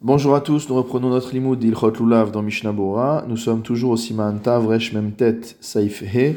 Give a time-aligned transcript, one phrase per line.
[0.00, 3.24] Bonjour à tous, nous reprenons notre limoud d'Ilchot Lulav dans Mishnah Bora.
[3.26, 6.36] Nous sommes toujours au Siman Tav Resh Memtet Saif He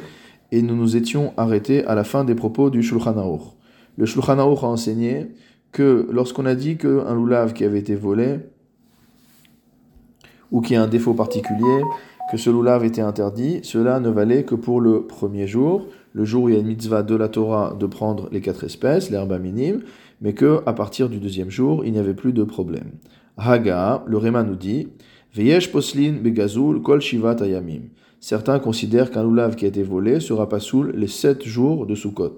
[0.51, 3.53] et nous nous étions arrêtés à la fin des propos du Shulchan Aruch.
[3.97, 5.27] Le Shulchan Aruch a enseigné
[5.71, 8.39] que lorsqu'on a dit qu'un Lulav qui avait été volé
[10.49, 11.83] ou qui a un défaut particulier,
[12.31, 16.45] que ce Lulav était interdit, cela ne valait que pour le premier jour, le jour
[16.45, 19.39] où il y a une mitzvah de la Torah de prendre les quatre espèces, l'herbe
[19.39, 19.81] minime,
[20.19, 22.89] mais que à partir du deuxième jour, il n'y avait plus de problème.
[23.43, 24.87] Haga, le Réma nous dit
[25.33, 27.89] Veyesh poslin begazul kol shivat ayamim.
[28.19, 31.95] Certains considèrent qu'un lulav qui a été volé sera pas soul les sept jours de
[31.95, 32.37] Sukkot.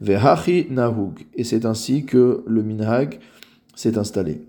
[0.00, 1.26] Vehachi nahug.
[1.34, 3.18] Et c'est ainsi que le minhag
[3.74, 4.42] s'est installé.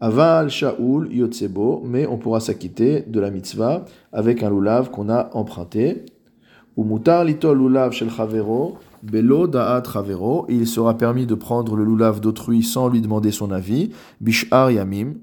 [0.00, 5.28] Aval shaul yotsebo, mais on pourra s'acquitter de la mitzvah avec un lulav qu'on a
[5.34, 6.06] emprunté.
[6.82, 8.08] Lulav shel
[9.02, 9.82] Belo da'at
[10.48, 13.90] il sera permis de prendre le lulav d'autrui sans lui demander son avis,
[14.20, 15.14] bishar yamim,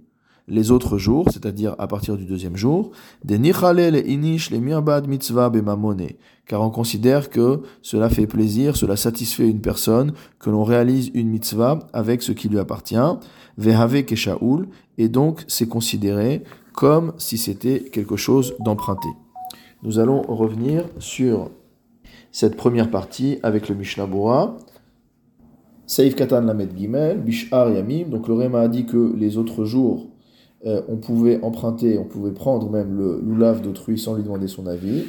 [0.47, 2.91] les autres jours, c'est-à-dire à partir du deuxième jour,
[3.23, 6.07] des nichale le inish le mirbad mitzvah bemamone,
[6.47, 11.29] car on considère que cela fait plaisir, cela satisfait une personne, que l'on réalise une
[11.29, 12.95] mitzvah avec ce qui lui appartient,
[13.57, 13.95] vehave
[14.97, 16.43] et donc c'est considéré
[16.73, 19.09] comme si c'était quelque chose d'emprunté.
[19.83, 21.51] Nous allons revenir sur
[22.31, 24.57] cette première partie avec le Mishnah Bora.
[25.85, 28.09] Saif Katan Lamed Gimel, Bishar Yamim.
[28.09, 30.07] Donc le Réma a dit que les autres jours,
[30.65, 34.65] euh, on pouvait emprunter, on pouvait prendre même le lulav d'autrui sans lui demander son
[34.65, 35.03] avis.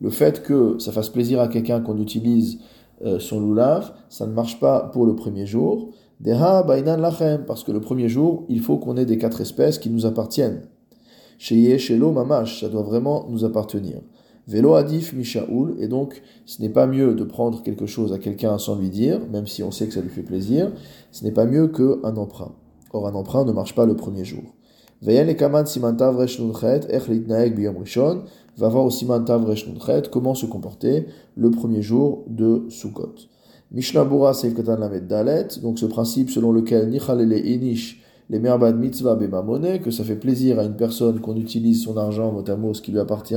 [0.00, 2.60] Le fait que ça fasse plaisir à quelqu'un qu'on utilise
[3.04, 5.90] euh, son lulav, ça ne marche pas pour le premier jour.
[6.20, 9.78] Deha Bainan Lachem, parce que le premier jour, il faut qu'on ait des quatre espèces
[9.78, 10.62] qui nous appartiennent.
[11.38, 14.00] Sheye Mamash, ça doit vraiment nous appartenir.
[14.48, 18.58] Velo Adif Mishaoul, et donc ce n'est pas mieux de prendre quelque chose à quelqu'un
[18.58, 20.72] sans lui dire, même si on sait que ça lui fait plaisir,
[21.12, 22.54] ce n'est pas mieux qu'un emprunt.
[22.92, 24.42] Or un emprunt ne marche pas le premier jour.
[25.02, 28.22] Veyen Kaman Simantav Reshnunchet, Echlitnaek Biyom Rishon,
[28.56, 31.06] va voir au Simantav Reshnunchet comment se comporter
[31.36, 33.14] le premier jour de Sukkot.
[33.70, 38.78] Mishnah Bura Seif Katan Lamed Dalet, donc ce principe selon lequel Nichalele Inish, les merbad
[38.78, 42.82] mitzvah bemamone, que ça fait plaisir à une personne qu'on utilise son argent mot ce
[42.82, 43.34] qui lui appartient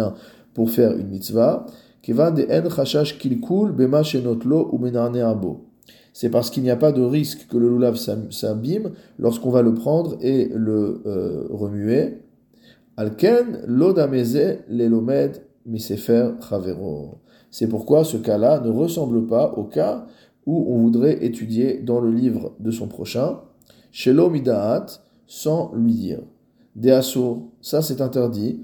[0.54, 1.66] pour faire une mitzvah,
[2.08, 5.66] de en kilkul bema shenotlo ou abo.
[6.14, 9.74] C'est parce qu'il n'y a pas de risque que le lulav s'abîme lorsqu'on va le
[9.74, 12.24] prendre et le euh, remuer.
[12.98, 17.20] Alken lodameze lelomed misefer chavero.
[17.50, 20.06] C'est pourquoi ce cas-là ne ressemble pas au cas
[20.46, 23.40] où on voudrait étudier dans le livre de son prochain,
[23.92, 24.86] Shelo midaat,
[25.28, 26.22] sans lui dire.
[26.76, 28.62] Deasur, ça c'est interdit,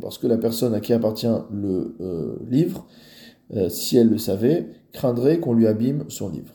[0.00, 2.86] parce que la personne à qui appartient le euh, livre,
[3.54, 6.54] euh, si elle le savait, craindrait qu'on lui abîme son livre.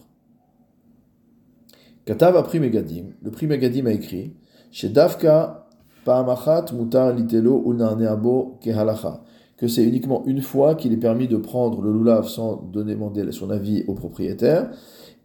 [2.05, 4.33] Katav a pris Megadim, le prix Megadim a écrit,
[4.71, 5.67] chez Davka
[6.05, 9.23] Pa'amachat mutar litelo unarneabo kehalacha,
[9.57, 13.49] que c'est uniquement une fois qu'il est permis de prendre le lulav sans demander son
[13.49, 14.69] avis au propriétaire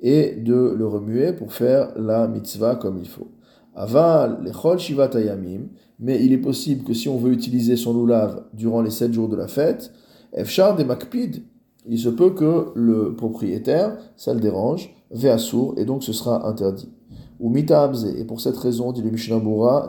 [0.01, 3.29] et de le remuer pour faire la mitzvah comme il faut.
[3.75, 5.69] Aval lechol shivat ayamim,
[5.99, 9.29] mais il est possible que si on veut utiliser son lulav durant les sept jours
[9.29, 9.93] de la fête,
[10.33, 11.43] efshar de makpid,
[11.87, 16.91] il se peut que le propriétaire, ça le dérange, ve'asur, et donc ce sera interdit.
[17.39, 19.41] Ou mita et pour cette raison, dit le Mishnah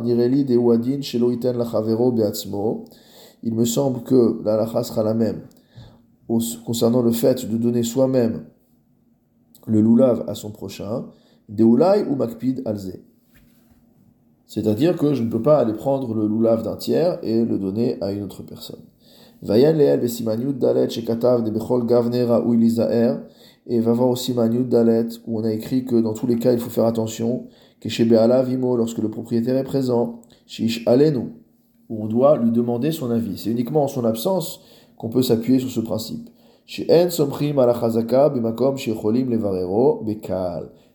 [0.04, 2.86] nireli de wadin shelo iten lachavero beatzmo,
[3.44, 5.42] il me semble que la lacha sera la même
[6.66, 8.46] concernant le fait de donner soi-même
[9.68, 11.06] le lulav à son prochain,
[11.50, 13.00] deulai ou makpid alze.
[14.48, 17.98] C'est-à-dire que je ne peux pas aller prendre le lulav d'un tiers et le donner
[18.02, 18.82] à une autre personne.
[19.42, 22.54] Vayan leel vesimanyut dalet shekatav de bechol gavnera ou
[23.68, 26.54] et va voir aussi Manyut Dalet, où on a écrit que dans tous les cas,
[26.54, 27.48] il faut faire attention,
[27.80, 31.30] que chez Vimo, lorsque le propriétaire est présent, Shish Alenu,
[31.90, 33.38] où on doit lui demander son avis.
[33.38, 34.62] C'est uniquement en son absence
[34.98, 36.30] qu'on peut s'appuyer sur ce principe.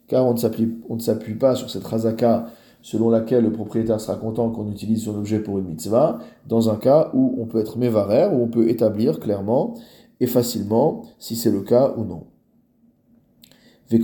[0.08, 2.46] Car on ne s'appuie pas sur cette Chazaka
[2.82, 6.76] selon laquelle le propriétaire sera content qu'on utilise son objet pour une mitzvah, dans un
[6.76, 9.74] cas où on peut être mévarer, où on peut établir clairement
[10.20, 12.22] et facilement si c'est le cas ou non.
[13.92, 14.00] Et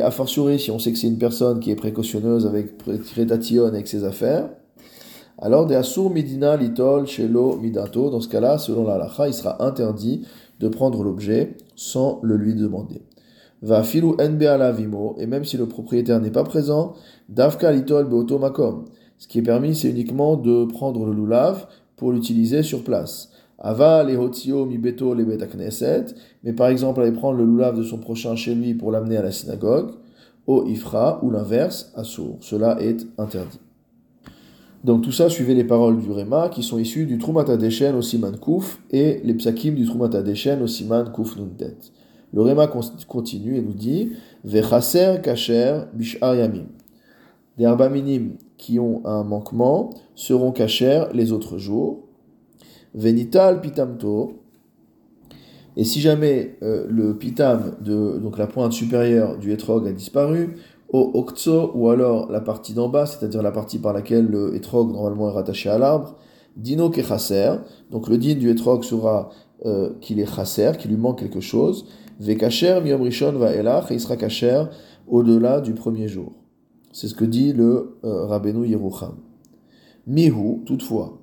[0.00, 3.86] a fortiori, si on sait que c'est une personne qui est précautionneuse avec prétation avec
[3.86, 4.50] ses affaires,
[5.42, 9.62] alors de asur midina litol shelo midato, dans ce cas-là, selon la lacha, il sera
[9.62, 10.26] interdit
[10.60, 13.02] de prendre l'objet sans le lui demander
[13.62, 14.42] va filou nb
[14.76, 16.94] vimo, et même si le propriétaire n'est pas présent,
[17.28, 18.84] davka litol beotomakom.
[19.18, 23.30] Ce qui est permis, c'est uniquement de prendre le lulav pour l'utiliser sur place.
[23.58, 26.06] Ava le hotio mi beto le betakneset,
[26.42, 29.22] mais par exemple aller prendre le loulav de son prochain chez lui pour l'amener à
[29.22, 29.92] la synagogue,
[30.48, 32.38] au ifra, ou l'inverse, assour.
[32.40, 33.60] Cela est interdit.
[34.84, 38.02] Donc tout ça, suivez les paroles du Réma qui sont issues du Trumata Deshen au
[38.02, 41.76] Siman Kouf et les psakim du Trumata Deshen au Siman Kouf Nuntet.
[42.32, 42.66] Le Réma
[43.06, 44.12] continue et nous dit
[44.42, 46.66] Vechaser kacher bishar yamim.
[47.58, 52.00] Des arbaminim qui ont un manquement seront kacher les autres jours.
[52.94, 54.40] Venital pitamto.
[55.76, 60.56] Et si jamais euh, le pitam, de, donc la pointe supérieure du etrog a disparu,
[60.92, 64.92] au okzo, ou alors la partie d'en bas, c'est-à-dire la partie par laquelle le etrog
[64.92, 66.16] normalement est rattaché à l'arbre,
[66.56, 67.00] dino ke
[67.90, 69.30] donc le din du etrog sera
[69.64, 71.86] euh, qu'il est chaser, qu'il lui manque quelque chose,
[72.20, 74.64] ve kacher miyom rishon va elach, et il sera kacher
[75.08, 76.32] au-delà du premier jour.
[76.92, 79.16] C'est ce que dit le euh, Rabbeinu Yerucham.
[80.06, 81.18] Mihu, toutefois,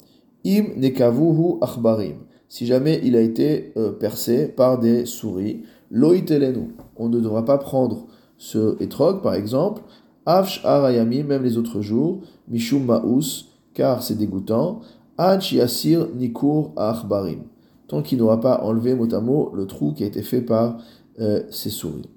[0.46, 2.18] im nekavuhu achbarim,
[2.48, 5.62] si jamais il a été euh, percé par des souris,
[5.92, 8.08] loitelenu, on ne devra pas prendre
[8.40, 9.84] ce etrog, par exemple,
[10.26, 14.82] Afsh arayami, même les autres jours, Mishum maus, car c'est dégoûtant,
[15.18, 17.42] Ach yasir nikur achbarim,
[17.90, 20.78] tant qu'il n'aura pas enlevé mot à mot le trou qui a été fait par
[21.20, 22.10] euh, ces souris.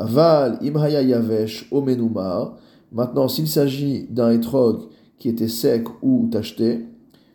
[0.00, 2.56] Aval imhaya yavesh omenuma,
[2.90, 4.88] maintenant s'il s'agit d'un etrog
[5.18, 6.86] qui était sec ou tacheté,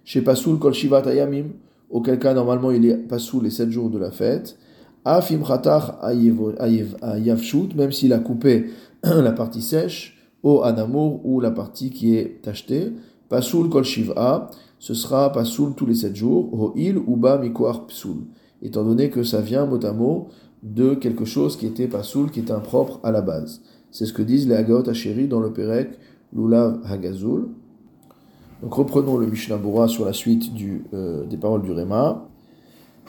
[0.04, 1.52] chez Pasoul kol shivat ayamim,
[1.90, 4.58] auquel cas normalement il est Pasoul les sept jours de la fête,
[5.04, 5.42] Afim
[7.18, 8.70] Yavshut, même s'il a coupé
[9.04, 12.94] la partie sèche, au Anamour, ou la partie qui est tachetée,
[13.30, 14.50] Pasul Kol Shiva,
[14.80, 18.26] ce sera Pasul tous les sept jours, Ho Il Uba Mikoar Psul,
[18.62, 20.28] étant donné que ça vient mot à mot
[20.64, 23.62] de quelque chose qui était Pasul, qui était impropre à la base.
[23.92, 25.98] C'est ce que disent les Agaot Hacheri dans le Perek
[26.34, 27.50] Lulav Hagazul.
[28.62, 32.28] Donc reprenons le Mishnah Bura sur la suite du, euh, des paroles du Réma.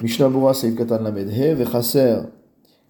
[0.02, 2.22] Mishnah Bura Seif Katan Lamedhe, Vechaser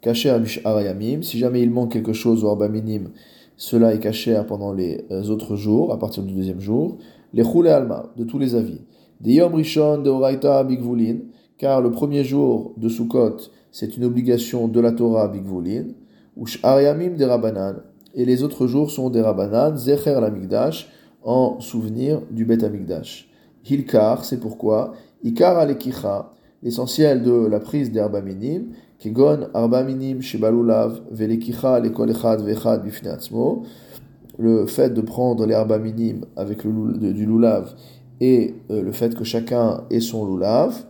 [0.00, 1.20] Kacher Arayamim.
[1.20, 3.10] Si jamais il manque quelque chose au Arba Minim,
[3.58, 6.96] cela est caché pendant les euh, autres jours, à partir du deuxième jour.
[7.34, 8.80] Les Choule Alma, de tous les avis.
[9.20, 11.18] Des Yom Rishon de Oraita Bigvulin,
[11.58, 13.36] car le premier jour de Sukkot,
[13.70, 15.88] c'est une obligation de la Torah Bigvulin.
[16.38, 17.82] Ou Arayamim des Rabanan,
[18.14, 20.88] et les autres jours sont des Rabanan, Zecher Lamigdash,
[21.22, 23.28] en souvenir du Bet Amigdash.
[23.68, 26.32] Hilkar, c'est pourquoi, Ikar Alekicha,
[26.62, 32.82] l'essentiel de la prise d'herba minime, kegon arba minim shebalulav velekicha lekol echad vechad
[34.38, 37.74] le fait de prendre l'herba minime avec le, du lulav
[38.20, 40.86] et euh, le fait que chacun ait son lulav,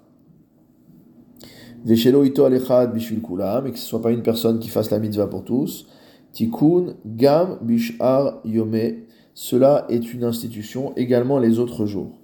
[1.84, 4.98] veshelo ito alechad bishvil kulam, et que ce soit pas une personne qui fasse la
[4.98, 5.86] mitzvah pour tous,
[6.32, 12.21] tikkun gam bishar yome, cela est une institution également les autres jours.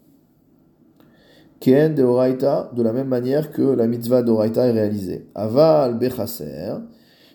[1.60, 5.26] Ken de Oraita, de la même manière que la mitzvah d'Oraita est réalisée.
[5.34, 6.74] Aval Bechaser,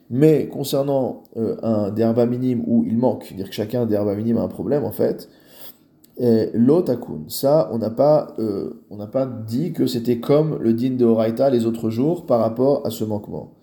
[0.10, 4.42] mais concernant euh, un derba minime où il manque, c'est-à-dire que chacun derba minime a
[4.42, 5.30] un problème en fait,
[6.20, 8.74] l'otakun, ça on n'a pas, euh,
[9.12, 12.92] pas dit que c'était comme le din de Oraita les autres jours par rapport à
[12.92, 13.54] ce manquement.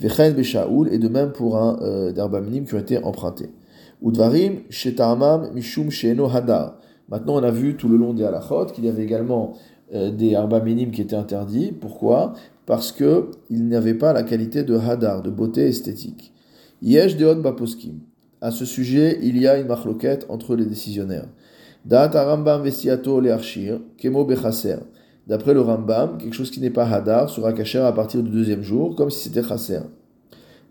[0.00, 3.50] Vechen Beshaoul, et de même pour un euh, derba minime qui ont été empruntés.
[4.02, 6.78] Udvarim, Shetamam, Mishum Sheno Hadar.
[7.10, 10.34] Maintenant on a vu tout le long des halachot qu'il y avait également euh, des
[10.34, 11.72] arba minimes qui étaient interdits.
[11.72, 12.34] Pourquoi?
[12.66, 16.32] Parce que il n'avait pas la qualité de hadar, de beauté esthétique.
[16.82, 18.00] Yesh deot baposkim.
[18.40, 21.28] À ce sujet, il y a une machloquette entre les décisionnaires.
[21.84, 24.76] Da'at Rambam vesiato le arshir, kemo bechaser.
[25.26, 28.62] D'après le Rambam, quelque chose qui n'est pas hadar sera caché à partir du deuxième
[28.62, 29.80] jour, comme si c'était chaser.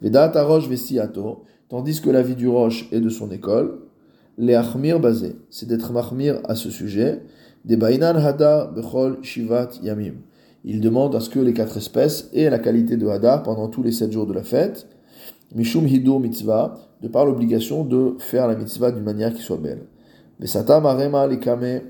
[0.01, 0.31] Vedat
[0.67, 3.79] vesiato, tandis que la vie du roche est de son école,
[4.39, 7.21] les achmir basé, c'est d'être mahmir à ce sujet,
[7.65, 10.13] des Bainan Hadar Bechol Shivat Yamim.
[10.63, 13.83] Il demande à ce que les quatre espèces aient la qualité de Hadar pendant tous
[13.83, 14.87] les sept jours de la fête.
[15.53, 19.87] Mishum Hidur Mitzvah, de par l'obligation de faire la mitzvah d'une manière qui soit belle.
[20.39, 21.81] Vesata Marema Likame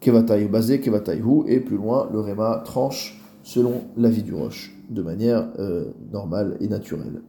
[0.00, 5.02] Kevatayhu, basé Kevatayhu, et plus loin, le Rema tranche selon la vie du roche, de
[5.02, 7.22] manière euh, normale et naturelle.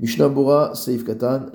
[0.00, 1.46] Mishnah Bora Seif Katan.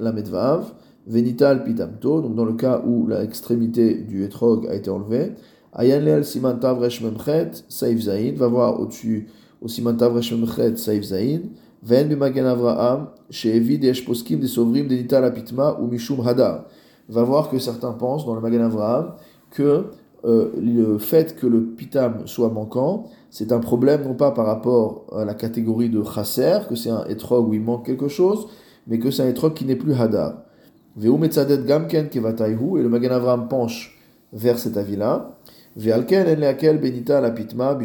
[1.05, 5.33] Venital pitamto, donc dans le cas où l'extrémité du etrog a été enlevée,
[5.75, 9.27] Ayanlel simantav memchet saif zain, va voir au-dessus
[9.61, 11.41] au simantav memchet saif zain,
[11.81, 16.65] ven b'magen avraham, she'evid esh poskim des sovrim denital apitma ou mishum hadar.
[17.09, 19.13] Va voir que certains pensent dans le magen avraham
[19.51, 19.87] que
[20.25, 25.05] euh, le fait que le pitam soit manquant, c'est un problème non pas par rapport
[25.11, 28.47] à la catégorie de chasser, que c'est un etrog où il manque quelque chose,
[28.87, 30.43] mais que c'est un etrog qui n'est plus hadar.
[30.95, 33.97] Et le Magan Avram penche
[34.31, 35.39] vers cet avis-là.
[35.75, 37.79] benita la pitma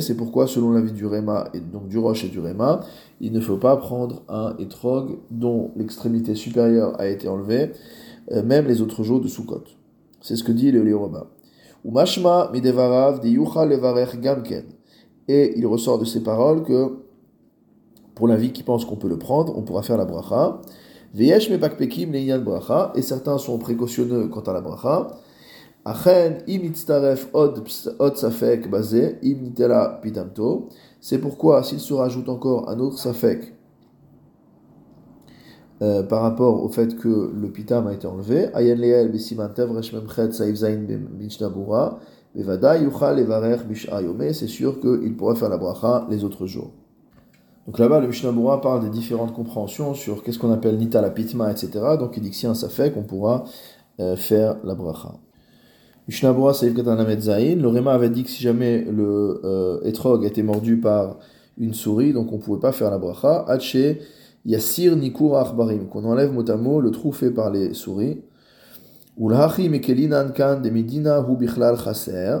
[0.00, 2.80] C'est pourquoi, selon l'avis du Réma, et donc du Roche et du Réma,
[3.20, 7.72] il ne faut pas prendre un étrog dont l'extrémité supérieure a été enlevée,
[8.32, 9.64] euh, même les autres jours de Sukkot.
[10.20, 11.26] C'est ce que dit le Léoroma.
[11.84, 14.64] Ou mashma de levarech gamken.
[15.28, 16.98] Et il ressort de ces paroles que,
[18.14, 20.60] pour l'avis qui pense qu'on peut le prendre, on pourra faire la bracha.
[21.14, 22.92] Veyesh mepakpekim le'inyan bracha.
[22.96, 25.08] Et certains sont précautionneux quant à la bracha.
[25.86, 26.72] Achen im
[27.34, 30.68] od safek basé im nitela pitamto.
[31.00, 33.54] C'est pourquoi s'il se rajoute encore un autre safek
[35.82, 39.92] euh, par rapport au fait que le pitam a été enlevé, ayen leel besiman tevresh
[39.92, 41.98] memchet saif zain b'mishnabura,
[42.34, 46.70] bevada yuchal levarech bish'ayome, c'est sûr qu'il pourra faire la bracha les autres jours.
[47.66, 51.50] Donc là-bas, le Mishnah parle des différentes compréhensions sur qu'est-ce qu'on appelle Nita la Pitma,
[51.50, 51.70] etc.
[51.98, 53.44] Donc il dit que si un safek, on pourra
[54.00, 55.14] euh, faire la bracha.
[56.06, 60.42] Mishnah Saïf Katanamet Zain, le Réma avait dit que si jamais le euh, etrog était
[60.42, 61.18] mordu par
[61.56, 63.46] une souris, donc on ne pouvait pas faire la bracha.
[63.48, 64.00] Haché
[64.44, 68.20] Yassir Nikur Achbarim, qu'on enlève mot à mot le trou fait par les souris.
[69.16, 72.38] De Medina Hu Bichlal Chaser.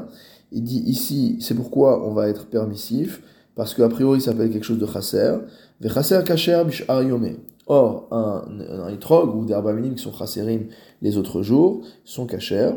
[0.52, 3.22] Il dit ici, c'est pourquoi on va être permissif,
[3.56, 5.36] parce qu'a priori ça s'appelle quelque chose de Chaser.
[5.80, 7.36] Ve Chaser Kacher Bishar Yome.
[7.66, 8.44] Or, un,
[8.84, 10.66] un etrog ou des arbaminim qui sont chaserim
[11.00, 12.72] les autres jours sont cachers.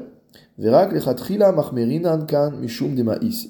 [0.60, 0.65] Et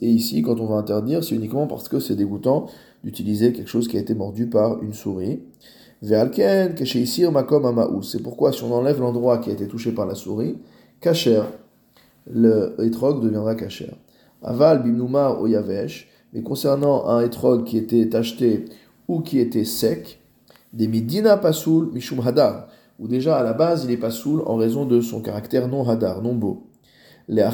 [0.01, 2.65] ici, quand on va interdire, c'est uniquement parce que c'est dégoûtant
[3.03, 5.39] d'utiliser quelque chose qui a été mordu par une souris.
[6.01, 6.34] C'est
[8.24, 10.57] pourquoi si on enlève l'endroit qui a été touché par la souris,
[11.00, 11.43] kacher,
[12.29, 13.93] le etrog deviendra kacher.
[14.43, 18.65] Aval bimnuma oyavesh, mais concernant un etrog qui était acheté
[19.07, 20.22] ou qui était sec,
[20.74, 22.67] des midina pasoul mishum hadar,
[23.00, 26.22] ou déjà à la base il est pasoul en raison de son caractère non hadar,
[26.22, 26.67] non beau.
[27.29, 27.51] Là,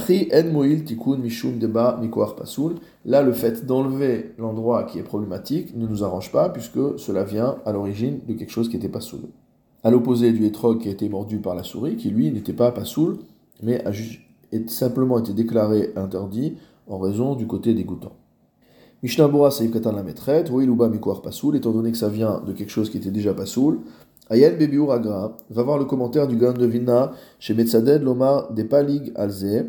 [3.24, 7.72] le fait d'enlever l'endroit qui est problématique ne nous arrange pas, puisque cela vient à
[7.72, 9.22] l'origine de quelque chose qui n'était pas soul.
[9.84, 12.72] À l'opposé du hétrog qui a été mordu par la souris, qui lui n'était pas
[12.72, 13.18] pas soul,
[13.64, 13.92] mais a
[14.68, 18.12] simplement été déclaré interdit en raison du côté dégoûtant.
[19.04, 20.50] Mishnabura Saïf Katan la maîtrette,
[21.22, 23.82] Pasoul, étant donné que ça vient de quelque chose qui était déjà pas soul,
[24.30, 28.64] Ayel Bebiur Agra va voir le commentaire du Gan de Vilna chez Metzaded Lomar des
[28.64, 29.66] Palig Alze.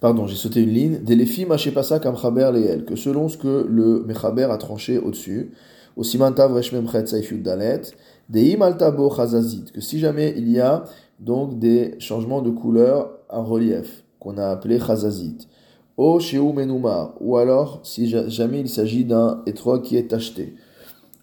[0.00, 0.98] Pardon, j'ai sauté une ligne.
[1.02, 5.52] Delefim Hachepasa Kamchaber Leel, que selon ce que le Mechaber a tranché au-dessus,
[5.96, 7.80] au Simantav Reshmem Chet Saifud Dalet,
[8.28, 10.84] Deim Altabo Chazazit, que si jamais il y a
[11.20, 15.48] donc des changements de couleur en relief, qu'on a appelé Chazazit,
[15.96, 20.54] O Sheu Menuma, ou alors si jamais il s'agit d'un étroit qui est acheté,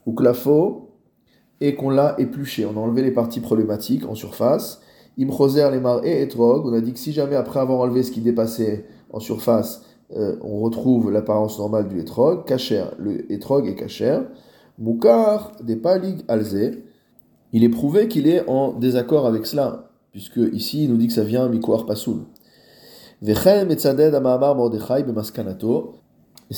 [0.05, 0.91] ou Klafo,
[1.61, 2.65] et qu'on l'a épluché.
[2.65, 4.81] On a enlevé les parties problématiques en surface.
[5.19, 6.65] Imchoser, les mar et etrog.
[6.65, 9.83] On a dit que si jamais après avoir enlevé ce qui dépassait en surface,
[10.15, 14.19] euh, on retrouve l'apparence normale du etrog, kacher, le etrog est kacher.
[14.79, 16.71] Moukar, des palig alze.
[17.53, 21.13] Il est prouvé qu'il est en désaccord avec cela, puisque ici il nous dit que
[21.13, 22.21] ça vient mikoar pasoul.
[23.23, 23.35] C'est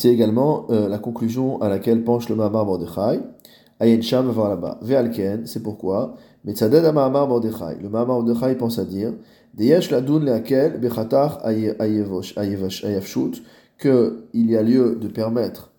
[0.06, 3.20] également euh, la conclusion à laquelle penche le Mahamar Mordechai.
[3.82, 4.80] Ayen Sham va là-bas.
[4.82, 6.16] Ve'alken, c'est pourquoi?
[6.46, 7.80] Metzaded Amamar Mordechai.
[7.82, 9.12] Le Mahamar Mordechai pense à dire
[9.56, 13.44] Deyesh ladun leakel bechatar ayavshut,
[13.78, 15.74] qu'il y a lieu de permettre,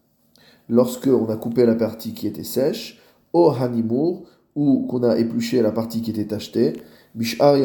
[0.69, 3.01] lorsque on a coupé la partie qui était sèche,
[3.33, 4.25] au hanimour,
[4.55, 6.75] ou qu'on a épluché la partie qui était achetée,
[7.15, 7.57] bishar.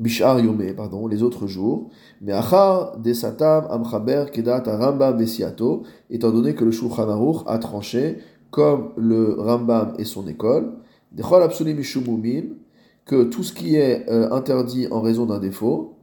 [0.00, 1.90] Bishar Yomé, pardon, les autres jours.
[2.20, 8.18] Mais Achar Desatam Amchaber Kedat Rambam Vesiato, étant donné que le Shulchan Aruch a tranché,
[8.50, 10.72] comme le Rambam et son école,
[11.12, 12.54] Dechol Absolim Mishumumim,
[13.04, 15.94] que tout ce qui est euh, interdit en raison d'un défaut,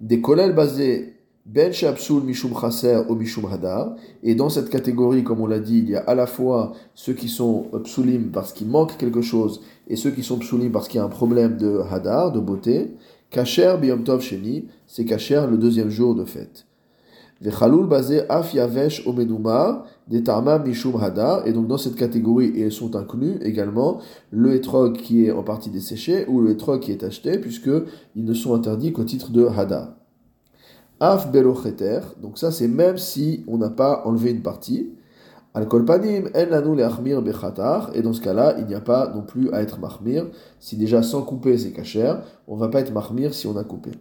[0.00, 1.14] des kolel basés
[1.46, 5.80] ben Shabsul Mishum Chaser ou Mishum Hadar, et dans cette catégorie, comme on l'a dit,
[5.80, 9.60] il y a à la fois ceux qui sont psulim parce qu'il manque quelque chose,
[9.88, 12.94] et ceux qui sont psulim parce qu'il y a un problème de Hadar, de beauté,
[13.34, 16.66] Kacher biyom tov sheni, c'est kacher le deuxième jour de fête.
[17.40, 20.22] Vechalul basé af yavesh omenuma, des
[20.64, 23.98] mishum hadar, et donc dans cette catégorie, et sont inclus également
[24.30, 27.70] le etrog qui est en partie desséché ou le etrog qui est acheté, puisque
[28.14, 29.96] ils ne sont interdits qu'au titre de hadar.
[31.00, 34.92] Af belocheter, donc ça c'est même si on n'a pas enlevé une partie.
[35.56, 39.22] Al kolpanim en lanu leachmir bechatar, et dans ce cas-là, il n'y a pas non
[39.22, 40.26] plus à être mahmir.
[40.58, 42.12] Si déjà sans couper c'est kacher,
[42.48, 43.92] on va pas être mahmir si on a coupé.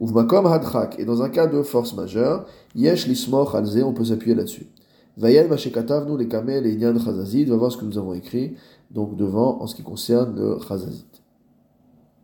[0.00, 4.34] Uvmakom hadchak, et dans un cas de force majeure, yesh lismoch alze, on peut s'appuyer
[4.34, 4.66] là-dessus.
[5.18, 8.56] Vayen mashekatavnu les kamel et inyan chazazid, va voir ce que nous avons écrit,
[8.90, 11.04] donc devant en ce qui concerne le chazazid.